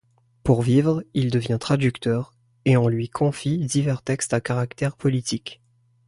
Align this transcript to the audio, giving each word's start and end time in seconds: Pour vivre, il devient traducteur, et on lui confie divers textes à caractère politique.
Pour 0.43 0.63
vivre, 0.63 1.03
il 1.13 1.29
devient 1.29 1.57
traducteur, 1.59 2.33
et 2.65 2.75
on 2.75 2.87
lui 2.87 3.07
confie 3.07 3.59
divers 3.67 4.01
textes 4.01 4.33
à 4.33 4.41
caractère 4.41 4.97
politique. 4.97 5.61